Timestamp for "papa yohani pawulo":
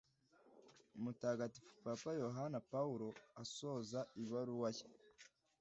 1.85-3.07